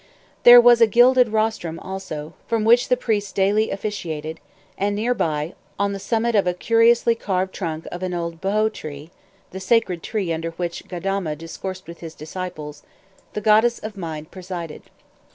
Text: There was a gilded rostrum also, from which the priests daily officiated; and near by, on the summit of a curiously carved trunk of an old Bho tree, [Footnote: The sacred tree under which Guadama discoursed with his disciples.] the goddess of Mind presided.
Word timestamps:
There 0.41 0.59
was 0.59 0.81
a 0.81 0.87
gilded 0.87 1.29
rostrum 1.29 1.77
also, 1.79 2.33
from 2.47 2.63
which 2.65 2.87
the 2.89 2.97
priests 2.97 3.31
daily 3.31 3.69
officiated; 3.69 4.39
and 4.75 4.95
near 4.95 5.13
by, 5.13 5.53
on 5.77 5.93
the 5.93 5.99
summit 5.99 6.33
of 6.33 6.47
a 6.47 6.55
curiously 6.55 7.13
carved 7.13 7.53
trunk 7.53 7.85
of 7.91 8.01
an 8.01 8.11
old 8.11 8.41
Bho 8.41 8.67
tree, 8.67 9.11
[Footnote: 9.11 9.51
The 9.51 9.59
sacred 9.59 10.01
tree 10.01 10.33
under 10.33 10.49
which 10.53 10.87
Guadama 10.87 11.35
discoursed 11.35 11.85
with 11.85 11.99
his 11.99 12.15
disciples.] 12.15 12.81
the 13.33 13.41
goddess 13.41 13.77
of 13.77 13.95
Mind 13.95 14.31
presided. 14.31 14.89